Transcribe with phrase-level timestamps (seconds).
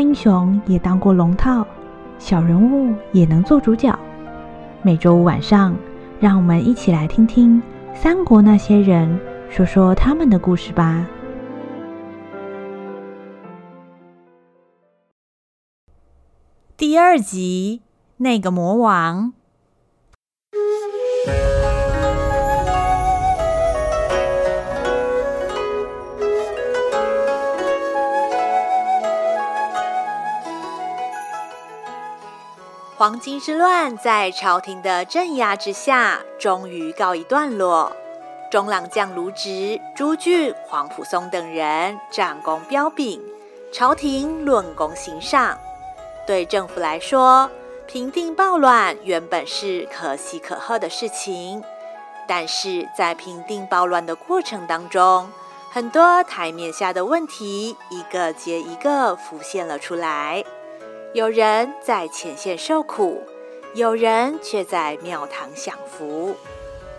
[0.00, 1.66] 英雄也当过龙套，
[2.18, 3.96] 小人物也能做主角。
[4.82, 5.76] 每周五晚上，
[6.18, 7.60] 让我们一起来听听
[7.94, 9.20] 三国那些人
[9.50, 11.06] 说说他们的故事吧。
[16.78, 17.82] 第二集，
[18.16, 19.34] 那个魔王。
[33.00, 37.90] 黄巾之乱在朝廷的镇压之下，终于告一段落。
[38.50, 43.18] 中郎将卢植、朱俊、黄甫松等人战功彪炳，
[43.72, 45.58] 朝廷论功行赏。
[46.26, 47.50] 对政府来说，
[47.86, 51.64] 平定暴乱原本是可喜可贺的事情，
[52.28, 55.26] 但是在平定暴乱的过程当中，
[55.70, 60.44] 很多台面下的问题一个接一个浮现了出来。
[61.12, 63.20] 有人在前线受苦，
[63.74, 66.36] 有人却在庙堂享福，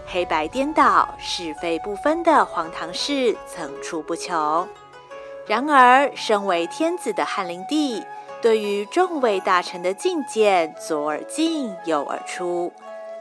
[0.06, 4.67] 黑白颠倒、是非不分的荒唐事层出不穷。
[5.48, 8.04] 然而，身为天子的汉灵帝，
[8.42, 12.73] 对于众位大臣的进谏左耳进右耳出，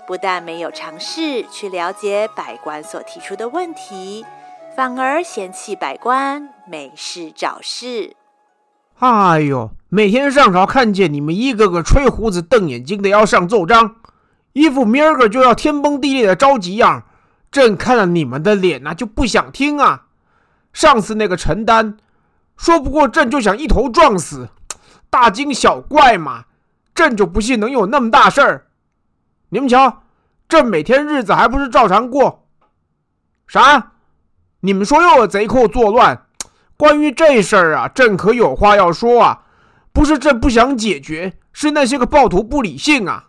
[0.08, 4.26] 不但没有尝试去了解百官所提出的问题，
[4.74, 8.16] 反而嫌弃百官没事找事。
[9.00, 9.70] 哎呦！
[9.88, 13.96] 每天上朝看见你们一个个吹胡子瞪眼睛的要上奏章，
[14.52, 17.04] 一副明儿个就要天崩地裂的着急样，
[17.50, 20.02] 朕看了你们的脸呐、就不想听啊。
[20.74, 21.96] 上次那个陈丹
[22.58, 24.50] 说不过朕就想一头撞死，
[25.08, 26.44] 大惊小怪嘛，
[26.94, 28.66] 朕就不信能有那么大事儿。
[29.48, 30.02] 你们瞧，
[30.46, 32.46] 朕每天日子还不是照常过？
[33.46, 33.92] 啥？
[34.60, 36.26] 你们说又有贼寇作乱？
[36.80, 39.42] 关于这事儿啊，朕可有话要说啊。
[39.92, 43.26] 不是朕不想解决，是那些个暴徒不理性啊！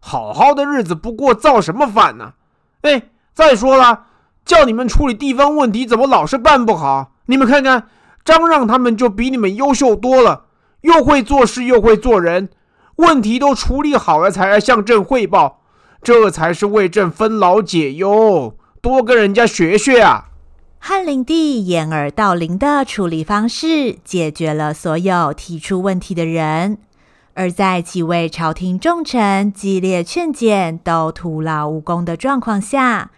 [0.00, 2.32] 好好的日子不过，造什么反呢？
[2.80, 4.06] 哎，再说了，
[4.44, 7.12] 叫你们处理地方问题，怎么老是办不好？
[7.26, 7.86] 你们看看，
[8.24, 10.46] 张让他们就比你们优秀多了，
[10.80, 12.48] 又会做事又会做人，
[12.96, 15.60] 问题都处理好了才来向朕汇报，
[16.02, 20.27] 这才是为朕分劳解忧，多跟人家学学啊！
[20.80, 26.78] 汉灵帝掩耳盗铃的处理方式，解决了所有提出问题的人；
[27.34, 33.10] 而在几位朝廷重臣激烈劝谏都徒劳无功的状况下，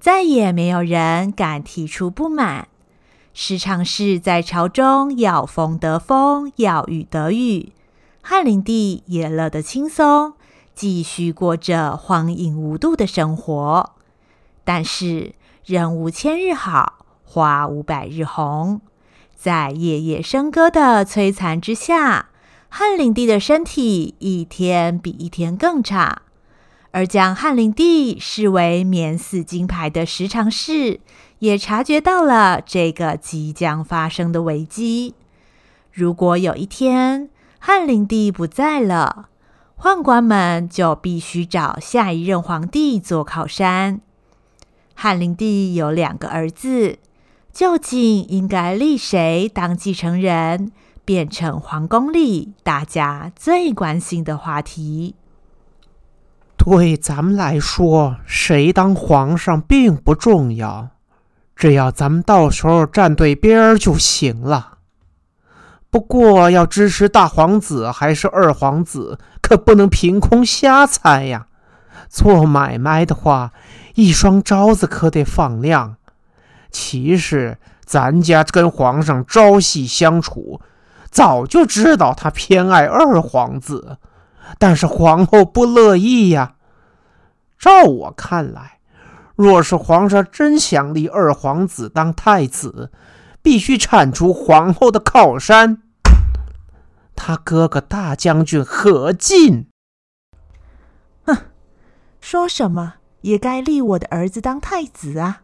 [0.00, 2.68] 再也没有人敢提出不满。
[3.34, 7.72] 时常是在朝中要风得风，要雨得雨，
[8.22, 10.32] 汉灵帝也乐得轻松，
[10.74, 13.90] 继续过着荒淫无度的生活。
[14.64, 16.97] 但是人无千日好。
[17.30, 18.80] 花无百日红，
[19.36, 22.30] 在夜夜笙歌的摧残之下，
[22.70, 26.22] 汉灵帝的身体一天比一天更差。
[26.90, 31.00] 而将汉灵帝视为免死金牌的十常侍，
[31.40, 35.14] 也察觉到了这个即将发生的危机。
[35.92, 37.28] 如果有一天
[37.58, 39.28] 汉灵帝不在了，
[39.78, 44.00] 宦官们就必须找下一任皇帝做靠山。
[44.94, 46.98] 汉灵帝有两个儿子。
[47.58, 50.70] 究竟应该立谁当继承人，
[51.04, 55.16] 变成皇宫里大家最关心的话题。
[56.56, 60.90] 对咱们来说，谁当皇上并不重要，
[61.56, 64.78] 只要咱们到时候站对边儿就行了。
[65.90, 71.48] 不过，要支持大皇子还是二皇子，可不能凭空瞎猜呀。
[72.08, 73.52] 做买卖的话，
[73.96, 75.96] 一双招子可得放亮。
[76.70, 80.60] 其实咱家跟皇上朝夕相处，
[81.10, 83.98] 早就知道他偏爱二皇子，
[84.58, 86.54] 但是皇后不乐意呀。
[87.58, 88.78] 照我看来，
[89.34, 92.92] 若是皇上真想立二皇子当太子，
[93.42, 95.82] 必须铲除皇后的靠山，
[97.16, 99.68] 他哥哥大将军何进。
[101.24, 101.36] 哼，
[102.20, 105.42] 说什么也该立我的儿子当太子啊。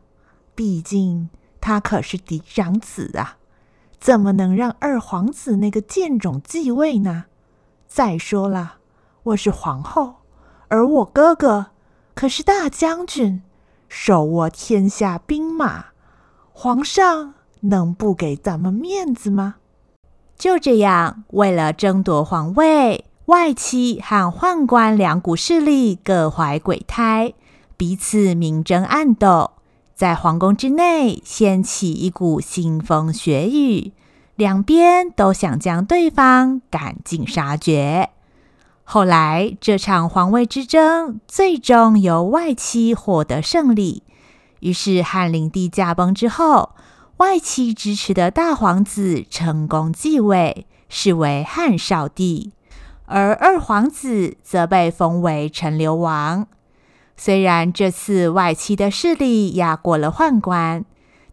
[0.54, 1.28] 毕竟
[1.60, 3.38] 他可是嫡长子啊，
[3.98, 7.24] 怎么能让二皇子那个贱种继位呢？
[7.86, 8.74] 再说了，
[9.22, 10.16] 我是皇后，
[10.68, 11.66] 而我哥哥
[12.14, 13.42] 可是大将军，
[13.88, 15.86] 手握天下兵马，
[16.52, 19.56] 皇上能不给咱们面子吗？
[20.36, 27.32] 就这样，为了争夺皇位，外戚和宦官两股势力各怀鬼胎，
[27.76, 29.52] 彼此明争暗斗。
[29.94, 33.92] 在皇宫之内掀起一股腥风血雨，
[34.34, 38.10] 两边都想将对方赶尽杀绝。
[38.82, 44.02] 后来，这场皇位之争最终由外戚获得胜利。
[44.60, 46.70] 于是，汉灵帝驾崩之后，
[47.18, 52.52] 外戚支持的大皇子成功继位，是为汉少帝，
[53.06, 56.46] 而二皇子则被封为陈留王。
[57.16, 60.84] 虽然这次外戚的势力压过了宦官，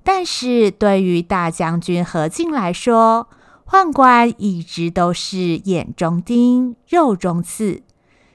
[0.04, 3.28] 但是对于大将军何进来说，
[3.68, 7.83] 宦官一直都是眼中钉、肉中刺。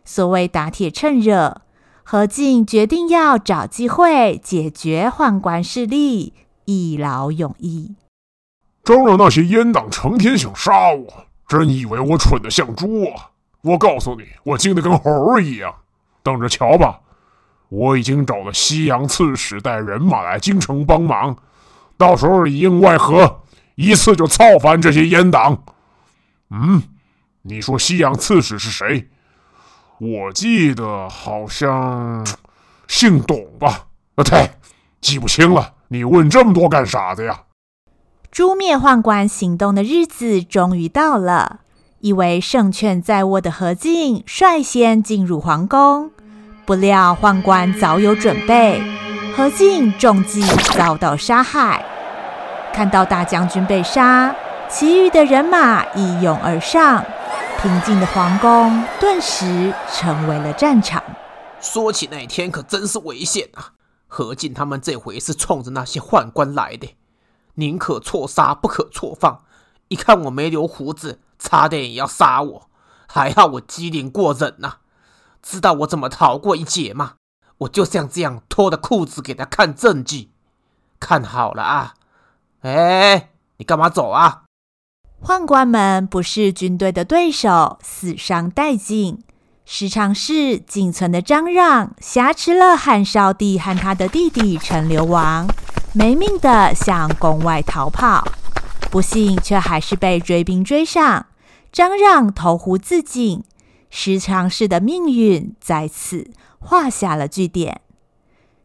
[0.05, 1.63] 所谓打铁趁热，
[2.03, 6.33] 何进决定要找机会解决宦官势力，
[6.65, 7.95] 一劳永逸。
[8.85, 13.31] 招惹那些阉党成天想杀我，真以为我蠢得像猪啊！
[13.63, 15.75] 我告诉你，我精得跟猴儿一样。
[16.23, 17.01] 等着瞧吧！
[17.69, 21.37] 我已经找了西洋刺史带人马来京城帮忙，
[21.97, 23.41] 到时候里应外合。
[23.75, 25.65] 一次就操翻这些阉党。
[26.51, 26.83] 嗯，
[27.43, 29.09] 你说西洋刺史是谁？
[29.99, 32.27] 我记得好像
[32.87, 33.87] 姓董吧？
[34.15, 34.51] 啊，对，
[35.01, 35.75] 记不清了。
[35.89, 37.43] 你问这么多干啥的呀？
[38.31, 41.61] 诛灭宦官行动的日子终于到了。
[42.01, 46.13] 以为胜券在握的何进率先进入皇宫，
[46.67, 48.83] 不料宦官早有准备，
[49.37, 50.43] 何进中计
[50.77, 51.85] 遭到杀害。
[52.73, 54.35] 看到大将军被杀，
[54.69, 57.05] 其余的人马一拥而上，
[57.63, 61.01] 平静的皇宫顿时成为了战场。
[61.61, 63.71] 说起那天，可真是危险啊！
[64.09, 66.97] 何进他们这回是冲着那些宦官来的，
[67.55, 69.43] 宁可错杀，不可错放。
[69.87, 72.69] 一看我没留胡子，差点也要杀我，
[73.07, 74.79] 还好我机灵过人呐、
[75.49, 77.13] 知道我怎么逃过一劫吗？
[77.59, 80.31] 我就像这样脱了裤子给他看证据，
[80.99, 81.95] 看好了啊！
[82.63, 84.43] 哎，你干嘛走啊？
[85.23, 89.23] 宦官们不是军队的对手，死伤殆尽。
[89.65, 95.47] 时常是仅存的张让挟持了汉少帝和他的弟弟陈留王，
[95.93, 98.27] 没命的向宫外逃跑，
[98.91, 101.27] 不幸却还是被追兵追上。
[101.73, 103.45] 张让投湖自尽，
[103.99, 107.81] 十常侍的命运在此画下了句点。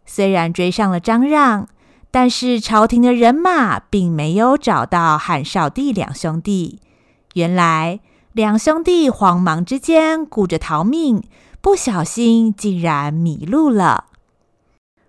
[0.06, 1.70] 虽然追上了张让。
[2.14, 6.82] 但是朝廷的人马并没有找到汉少帝两兄弟。
[7.36, 8.02] 原来
[8.34, 11.24] 两兄弟慌忙之间顾着逃命，
[11.62, 14.08] 不小心竟然迷路了。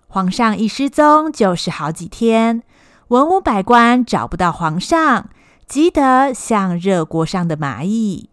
[0.07, 2.63] 皇上一失踪就是好几天，
[3.09, 5.29] 文武百官找不到皇上，
[5.67, 8.31] 急得像热锅上的蚂蚁。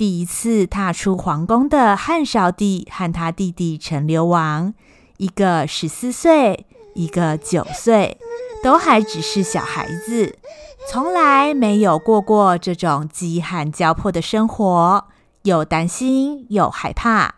[0.00, 4.72] 第一次踏出皇宫的汉少帝和他弟弟陈留王，
[5.18, 6.66] 一个十四岁。
[6.94, 8.18] 一个九岁，
[8.64, 10.38] 都还只是小孩子，
[10.88, 15.06] 从来没有过过这种饥寒交迫的生活，
[15.42, 17.34] 又担心又害怕。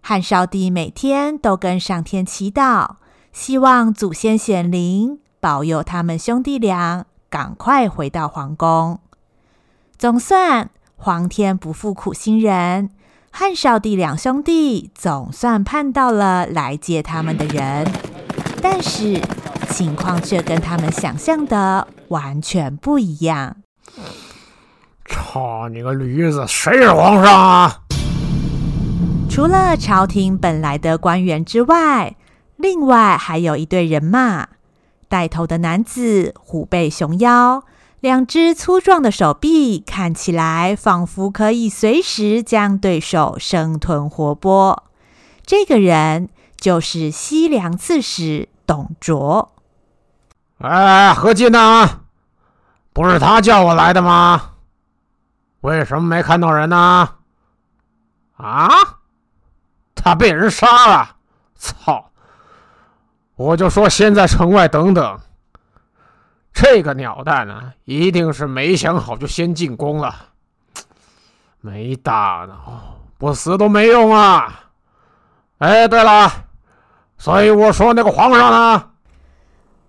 [0.00, 2.92] 汉少帝每天都跟上天祈祷，
[3.32, 9.00] 希望祖先显灵保佑他们兄弟俩赶快回到皇宫。
[9.98, 12.90] 总算皇天不负苦心人，
[13.30, 17.88] 汉少帝两兄弟总算盼到了来接他们的人。
[18.60, 19.22] 但是
[19.70, 23.58] 情况却跟他们想象的完全不一样。
[25.06, 27.82] 操你个驴子，谁是皇上啊？
[29.30, 32.16] 除了朝廷本来的官员之外，
[32.56, 34.48] 另外还有一队人马，
[35.08, 37.62] 带头的男子虎背熊腰，
[38.00, 44.78] 两只粗壮的手臂看起来仿佛可以随时将对手生吞活剥。
[45.44, 46.28] 这个人。
[46.60, 49.52] 就是西凉刺史董卓。
[50.58, 52.00] 哎，何进呢，
[52.92, 54.54] 不是他叫我来的吗？
[55.60, 57.10] 为什么没看到人呢？
[58.38, 58.68] 啊，
[59.94, 61.16] 他被人杀了！
[61.54, 62.10] 操！
[63.36, 65.20] 我就说先在城外等等。
[66.60, 70.30] 这个鸟蛋呢，一定是没想好就先进宫了。
[71.62, 74.70] 没大脑，不死都没用啊！
[75.58, 76.46] 哎，对了。
[77.16, 78.90] 所以我说那个皇上呢？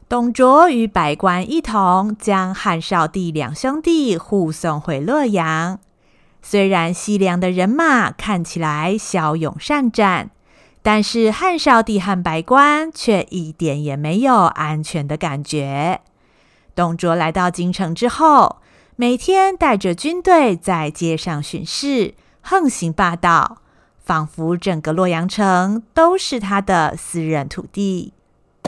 [0.07, 5.79] 董卓与百官一同将汉少帝两兄弟护送回洛阳。
[6.43, 10.29] 虽然西凉的人马看起来骁勇善战，
[10.83, 16.01] 但是汉少帝和百官却一点也没有安全的感觉。
[16.79, 18.61] 董卓来到京城之后，
[18.95, 23.57] 每天带着军队在街上巡视，横行霸道。
[24.01, 28.13] 仿佛整个洛阳城都是他的私人土地。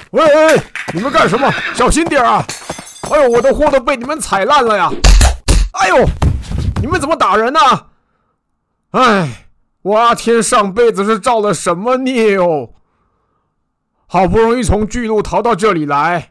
[0.10, 0.62] 喂喂，
[0.94, 1.50] 你们干什么？
[1.74, 2.46] 小心点啊！
[3.10, 4.92] 哎呦，我的货都被你们踩烂了呀！
[5.80, 6.06] 哎呦，
[6.82, 7.60] 你们怎么打人呢？
[8.92, 9.48] 哎，
[9.84, 12.72] 我阿天上辈子是造了什么孽哦？
[14.06, 16.31] 好不容易从巨鹿逃到这里来，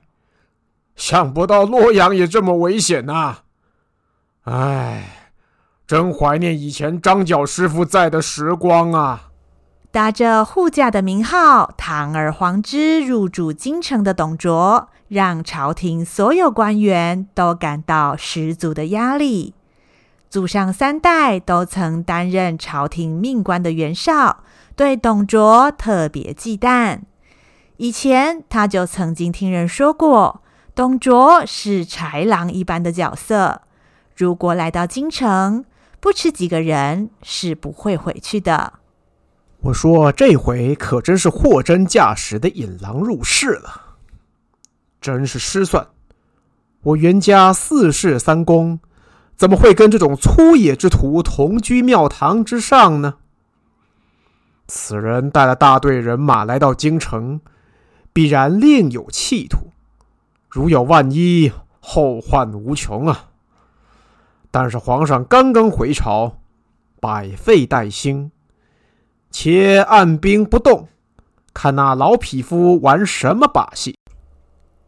[1.00, 3.38] 想不到洛阳也这么危险呐！
[4.45, 5.33] 哎，
[5.87, 9.30] 真怀念以前张角师傅在的时光啊！
[9.90, 19.54] 打着护驾的名号，堂而皇之入主京城的董卓，让朝廷所有官员都感到十足的压力。
[20.28, 24.45] 祖上三代都曾担任朝廷命官的袁绍，
[24.76, 27.00] 对董卓特别忌惮。
[27.78, 30.42] 以前他就曾经听人说过，
[30.75, 33.62] 董卓是豺狼一般的角色，
[34.17, 35.65] 如果来到京城，
[35.99, 38.75] 不吃几个人是不会回去的。
[39.62, 43.97] 我说这回可真是货真价实的引狼入室了，
[45.00, 45.89] 真是失算！
[46.83, 48.81] 我袁家四世三公。
[49.37, 53.15] 怎么会跟这种粗野之徒同居庙堂之上呢？
[54.69, 57.41] 此人带了大队人马来到京城，
[58.12, 59.70] 必然另有企图。
[60.50, 63.26] 如有万一，后患无穷啊！
[64.50, 66.38] 但是皇上刚刚回朝，
[67.00, 68.33] 百废待兴，
[69.30, 70.88] 且按兵不动，
[71.54, 73.97] 看那老匹夫玩什么把戏。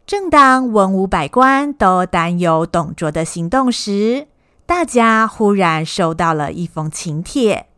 [0.04, 4.26] 正当文武百官都担忧董卓的行动时，
[4.66, 7.69] 大家忽然收到了一封请帖，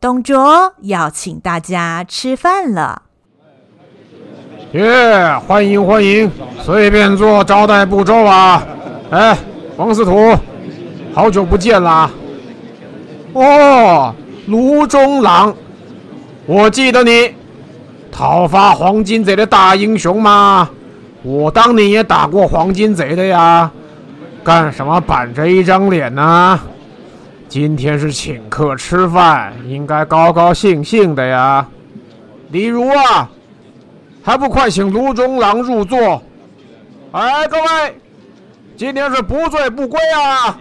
[0.00, 3.02] 董卓要请大家吃饭了。
[4.74, 6.28] 耶，欢迎欢迎，
[6.60, 8.60] 随便做招待步骤啊！
[9.08, 9.38] 哎，
[9.76, 10.34] 王司徒，
[11.14, 12.10] 好久不见啦！
[13.34, 14.12] 哦，
[14.48, 15.54] 卢中郎，
[16.44, 17.32] 我记得你，
[18.10, 20.68] 讨伐黄巾贼的大英雄吗，
[21.22, 23.70] 我当年也打过黄巾贼的呀。
[24.42, 26.58] 干什么板着一张脸呢？
[27.48, 31.64] 今天是请客吃饭，应该高高兴兴的呀。
[32.50, 33.30] 李儒啊，
[34.24, 36.22] 还不快请卢中郎入座！
[37.12, 38.00] 哎，各位，
[38.74, 40.58] 今天是不醉不归啊！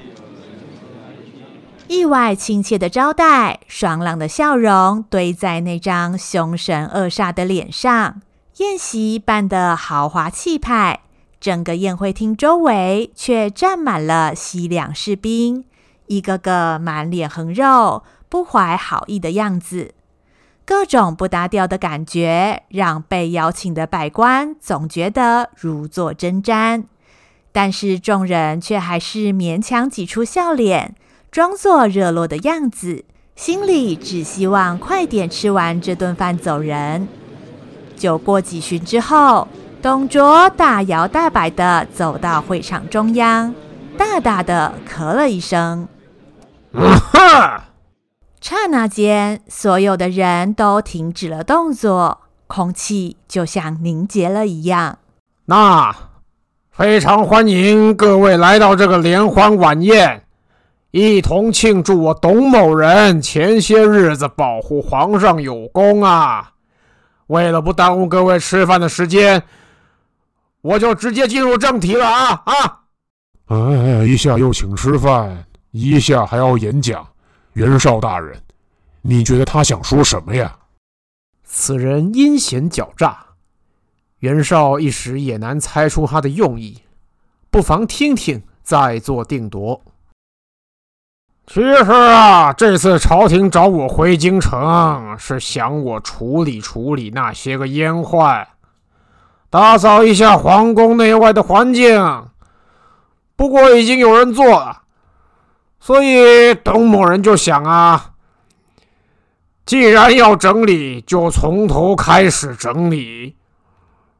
[1.88, 8.22] 意外亲切的招待，爽朗的笑容堆在那张凶神恶煞的脸上，
[8.58, 11.00] 宴席办得豪华气派。
[11.40, 15.64] 整个宴会厅周围却站满了西凉士兵，
[16.08, 19.94] 一个个满脸横肉、不怀好意的样子，
[20.66, 26.84] 各种不搭调的感觉，让被邀请的百官总觉得如坐针毡。
[27.52, 30.96] 但是众人却还是勉强挤出笑脸，
[31.32, 33.06] 装作热络的样子，
[33.36, 37.08] 心里只希望快点吃完这顿饭走人。
[37.96, 39.48] 酒过几巡之后。
[39.84, 43.54] 董卓大摇大摆地走到会场中央，
[43.98, 45.90] 大大的咳了一声。
[46.72, 47.66] 哈！
[48.44, 54.98] 刹那间，所有的人都停止了动作，空气就像凝结了一样。
[55.46, 55.96] 那
[56.70, 60.26] 非常欢迎各位来到这个联欢晚宴，
[60.92, 66.52] 一同庆祝我董某人前些日子保护皇上有功啊！
[67.28, 69.42] 为了不耽误各位吃饭的时间。
[70.60, 72.82] 我就直接进入正题了啊啊！
[73.48, 77.08] 哎，一下又请吃饭，一下还要演讲。
[77.54, 78.42] 袁绍大人，
[79.02, 80.58] 你觉得他想说什么呀？
[81.44, 83.18] 此人阴险狡诈，
[84.20, 86.82] 袁绍一时也难猜出他的用意，
[87.52, 89.82] 不妨听听，再做定夺。
[91.46, 98.48] 其实啊，这次朝廷找我回京城，是想我处理处理那些个阉宦。
[99.50, 102.30] 打扫一下皇宫内外的环境，
[103.36, 104.83] 不过已经有人做了，
[105.86, 108.12] 所以董某人就想啊，
[109.66, 113.36] 既然要整理，就从头开始整理，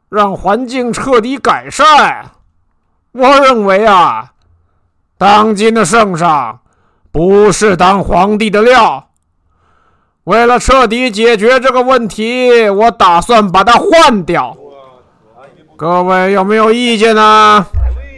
[0.10, 2.32] 让环境彻底改善。
[3.14, 4.34] 我认为啊，
[5.18, 6.60] 当今的圣上
[7.14, 9.12] 不是当皇帝的料。
[10.26, 14.58] 为了彻底解决这个问题，我打算把它换掉。
[15.78, 17.66] 各位有没有意见呢、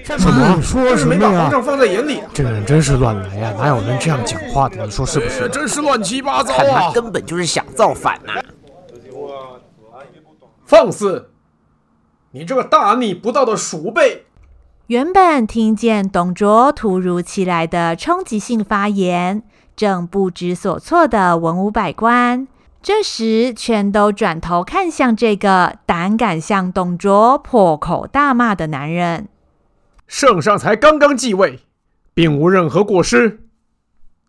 [0.06, 0.62] 什么？
[0.62, 1.42] 说什么呀？
[1.42, 3.58] 皇上放在眼里、啊，这个人真是乱来呀、啊！
[3.58, 4.86] 哪有人这样讲话的？
[4.86, 5.50] 你说是不是？
[5.50, 6.58] 真是乱七八糟啊！
[6.58, 8.44] 看他根本就是想造反呐、啊！
[10.66, 11.32] 放肆！
[12.32, 14.26] 你这个大逆不道的鼠辈！
[14.88, 19.42] 原本听见董卓突如其来的冲击性发言，
[19.76, 22.48] 正不知所措的文武百官。
[22.84, 29.28] 这时，全都转头看向这个胆敢向董卓破口大骂的男人。
[30.08, 31.60] 圣上才刚刚继位，
[32.14, 33.42] 并无任何过失，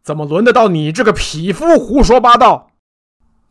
[0.02, 2.71] 怎么轮得到你这个匹夫胡说八道？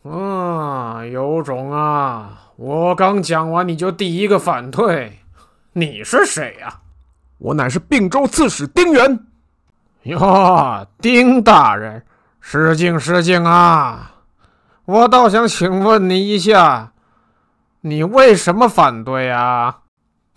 [0.03, 2.51] 啊，有种啊！
[2.57, 5.19] 我刚讲完，你就第一个反对。
[5.73, 6.81] 你是谁呀？
[7.37, 9.19] 我乃是并州刺史丁原。
[10.03, 12.05] 哟，丁大人，
[12.39, 14.13] 失敬失敬啊！
[14.85, 16.93] 我倒想请问你一下，
[17.81, 19.79] 你为什么反对啊？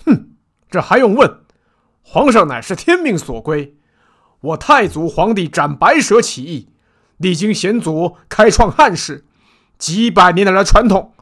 [0.06, 0.30] 哼，
[0.70, 1.40] 这还用问？
[2.10, 3.74] 皇上乃是天命所归，
[4.40, 6.70] 我太祖皇帝斩白蛇起义，
[7.18, 9.26] 历经险阻开创汉室，
[9.76, 11.12] 几百年来的传统。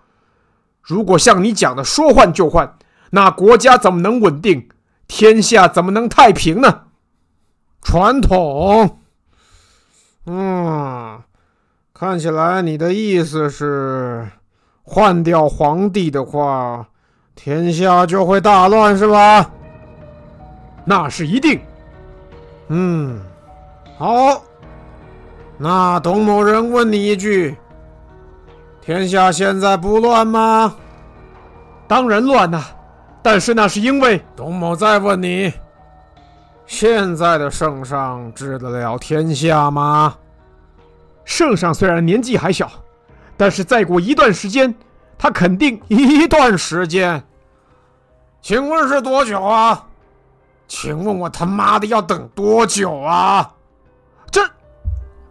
[0.81, 2.79] 如果像你讲的说换就换，
[3.11, 4.69] 那国家怎么能稳定？
[5.09, 6.83] 天下怎么能太平呢？
[7.83, 9.01] 传统，
[10.27, 11.21] 嗯，
[11.93, 14.31] 看起来你的意思是，
[14.85, 16.91] 换掉皇帝的话，
[17.35, 19.51] 天下就会大乱，是吧？
[20.89, 21.61] 那是一定。
[22.69, 23.21] 嗯，
[23.99, 24.41] 好，
[25.59, 27.57] 那董某人问你一句：
[28.81, 30.77] 天下现在不乱吗？
[31.89, 32.65] 当然乱呐，
[33.23, 35.53] 但是那是因为董某再问你。
[36.67, 40.17] 现在的圣上治得了天下吗？
[41.25, 42.69] 圣上虽然年纪还小，
[43.37, 44.75] 但是再过一段时间，
[45.17, 47.23] 他肯定一段时间。
[48.43, 49.86] 请问是多久啊？
[50.69, 53.55] 请问我他妈的要等多久啊？
[54.31, 54.41] 这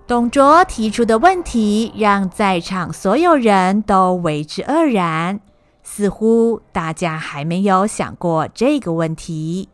[0.07, 5.39] 董卓提出的问题让在场所有人都为之愕然，
[5.83, 9.69] 似乎大家还没有想过这个问题。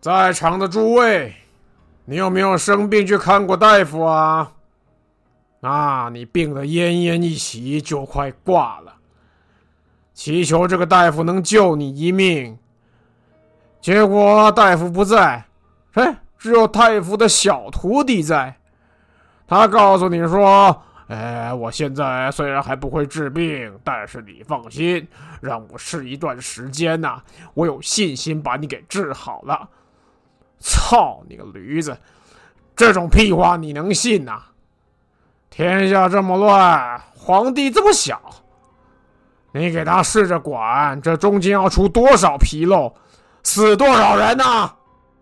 [0.00, 1.34] 在场的诸位，
[2.06, 4.52] 你有没有生病去看过大夫啊？
[5.60, 8.96] 啊，你病得奄奄一息，就快挂了，
[10.12, 12.58] 祈求这个大夫能救你一命。
[13.84, 15.44] 结果大夫不在，
[15.92, 18.56] 哎，只有太夫的小徒弟在。
[19.46, 25.06] 他告诉你说：“哎，我现在虽然还不会治病，但是你放心，
[25.42, 27.20] 让我试一段时间呐，
[27.52, 29.68] 我有信心把你给治好了。”
[30.58, 31.94] 操你个驴子！
[32.74, 34.44] 这种屁话你能信呐、
[35.50, 38.18] 天下这么乱，皇帝这么小，
[39.52, 42.94] 你给他试着管，这中间要出多少纰漏，
[43.44, 44.76] 死多少人呐、啊？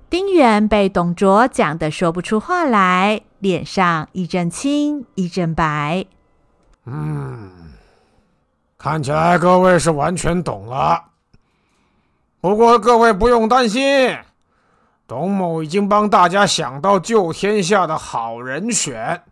[0.08, 6.06] 丁原被董卓讲的说不出话来，脸上一阵青一阵白。
[6.84, 7.50] 嗯，
[8.78, 11.04] 看起来各位是完全懂了。
[12.40, 14.16] 不过各位不用担心。
[15.06, 19.22] 董某已经帮大家想到救天下的好人选，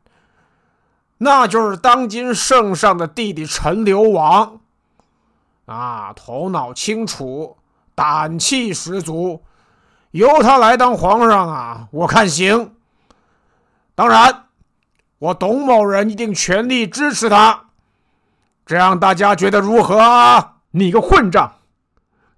[1.19, 4.61] 那就是当今圣上的弟弟陈留王。
[5.67, 7.57] 啊，头脑清楚，
[8.01, 9.43] 胆气十足，
[10.13, 12.77] 由他来当皇上啊，我看行。
[13.95, 14.45] 当然，
[15.19, 17.67] 我董某人一定全力支持他。
[18.65, 20.61] 这样大家觉得如何啊？
[20.71, 21.57] 你个混账，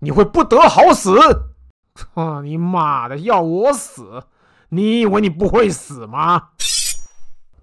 [0.01, 1.17] 你会不得好死！
[1.95, 3.19] 操你妈的！
[3.19, 4.25] 要我死？
[4.71, 6.49] 你以为你不会死吗？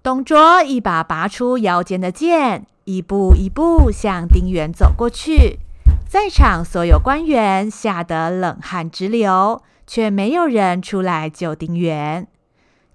[0.02, 5.58] 董卓一把拔出腰间的剑，一步一步向丁原走过去。
[6.10, 12.26] 在场所有官员吓得冷汗直流，却没有人出来救丁原。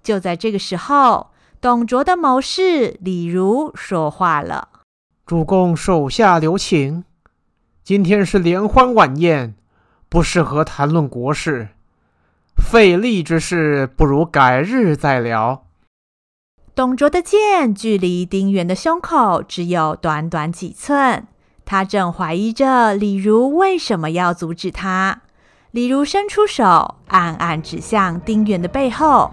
[0.02, 4.68] 就在这个时候，董卓的谋士李儒说话了
[5.24, 7.04] ：“主公，手下留情，
[7.82, 9.54] 今天是联欢晚宴。”
[10.10, 11.70] 不适合谈论国事，
[12.54, 15.64] 费力之事不如改日再聊。
[16.74, 21.26] 董卓的剑距离丁原的胸口只有短短几寸，
[21.66, 25.20] 他正怀疑着李儒为什么要阻止他。
[25.72, 29.30] 李儒伸出手，暗暗指向丁原的背后。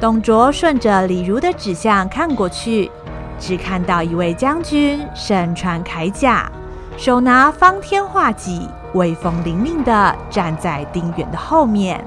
[0.00, 2.90] 董卓顺着李儒的指向看过去，
[3.38, 6.50] 只看到一位将军身穿铠甲，
[6.96, 8.66] 手拿方天画戟。
[8.94, 12.04] 威风凛凛地站在丁原的后面，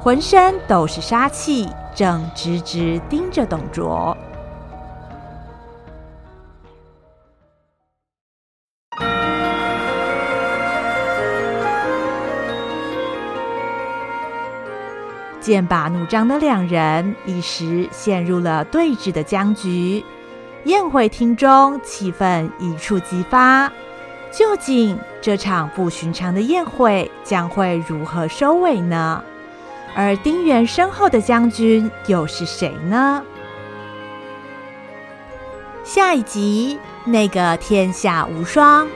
[0.00, 4.16] 浑身都是杀气，正直直盯着董卓。
[15.42, 20.02] 剑拔弩张的两人一时陷入了对峙的僵局，
[20.64, 23.70] 宴会厅中气氛一触即发。
[24.30, 29.22] 究竟这场不寻常的宴会将会如何收尾呢？
[29.94, 33.22] 而丁原身后的将军又是谁呢？
[35.84, 38.86] 下一集，那个天下无双。